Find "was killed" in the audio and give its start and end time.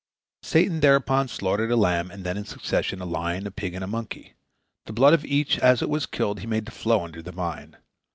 5.91-6.39